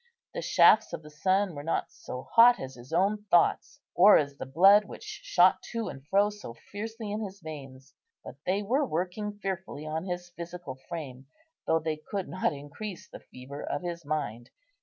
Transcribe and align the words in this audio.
The 0.33 0.41
shafts 0.41 0.93
of 0.93 1.03
the 1.03 1.11
sun 1.11 1.53
were 1.53 1.61
not 1.61 1.91
so 1.91 2.23
hot 2.23 2.59
as 2.59 2.73
his 2.73 2.91
own 2.91 3.25
thoughts, 3.29 3.81
or 3.93 4.17
as 4.17 4.35
the 4.35 4.47
blood 4.47 4.85
which 4.85 5.03
shot 5.03 5.61
to 5.73 5.89
and 5.89 6.03
fro 6.07 6.31
so 6.31 6.55
fiercely 6.55 7.11
in 7.11 7.23
his 7.23 7.39
veins; 7.39 7.93
but 8.23 8.37
they 8.43 8.63
were 8.63 8.83
working 8.83 9.37
fearfully 9.43 9.85
on 9.85 10.05
his 10.07 10.31
physical 10.31 10.73
frame, 10.89 11.27
though 11.67 11.77
they 11.77 11.97
could 11.97 12.27
not 12.27 12.51
increase 12.51 13.07
the 13.07 13.19
fever 13.19 13.61
of 13.63 13.83
his 13.83 14.03
mind. 14.03 14.49